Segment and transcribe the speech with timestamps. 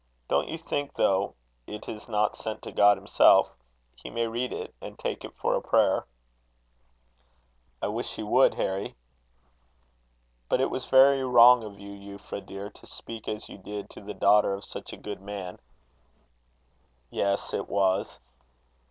[0.27, 1.35] Don't you think, though
[1.67, 3.51] it is not sent to God himself,
[3.95, 6.07] he may read it, and take it for a prayer?"
[7.83, 8.95] "I wish he would, Harry."
[10.49, 14.01] "But it was very wrong of you, Euphra, dear, to speak as you did to
[14.01, 15.59] the daughter of such a good man."
[17.11, 18.17] "Yes, it was."